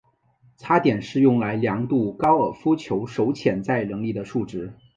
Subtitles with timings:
[0.57, 4.73] 差点是用来量度高尔夫球手潜在能力的数值。